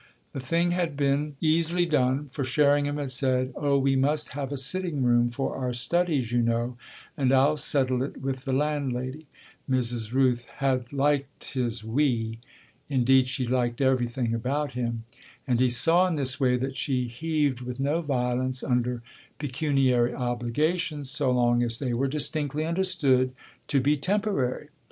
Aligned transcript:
The 0.33 0.39
thing 0.39 0.71
had 0.71 0.97
been 0.97 1.35
easily 1.41 1.85
done, 1.85 2.29
for 2.31 2.43
Sherringham 2.43 2.97
had 2.97 3.11
said: 3.11 3.53
"Oh 3.55 3.77
we 3.77 3.95
must 3.95 4.29
have 4.29 4.51
a 4.51 4.57
sitting 4.57 5.03
room 5.03 5.29
for 5.29 5.55
our 5.55 5.73
studies, 5.73 6.31
you 6.31 6.41
know, 6.41 6.75
and 7.15 7.31
I'll 7.31 7.55
settle 7.55 8.01
it 8.01 8.17
with 8.19 8.45
the 8.45 8.51
landlady," 8.51 9.27
Mrs. 9.69 10.11
Rooth 10.11 10.45
had 10.57 10.91
liked 10.91 11.53
his 11.53 11.83
"we" 11.83 12.39
indeed 12.89 13.27
she 13.27 13.45
liked 13.45 13.79
everything 13.79 14.33
about 14.33 14.71
him 14.71 15.03
and 15.47 15.59
he 15.59 15.69
saw 15.69 16.07
in 16.07 16.15
this 16.15 16.39
way 16.39 16.57
that 16.57 16.75
she 16.75 17.07
heaved 17.07 17.61
with 17.61 17.79
no 17.79 18.01
violence 18.01 18.63
under 18.63 19.03
pecuniary 19.37 20.15
obligations 20.15 21.11
so 21.11 21.29
long 21.29 21.61
as 21.61 21.77
they 21.77 21.93
were 21.93 22.07
distinctly 22.07 22.65
understood 22.65 23.33
to 23.67 23.79
be 23.79 23.95
temporary. 23.95 24.69